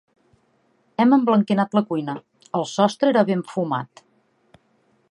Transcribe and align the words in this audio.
Hem 1.03 1.13
emblanquinat 1.17 1.77
la 1.79 1.83
cuina: 1.91 2.17
el 2.61 2.67
sostre 2.73 3.13
era 3.17 3.25
ben 3.33 3.47
fumat. 3.53 4.05